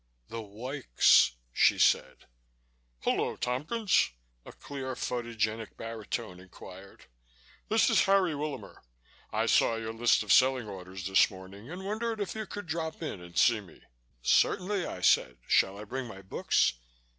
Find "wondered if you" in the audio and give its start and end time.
11.85-12.47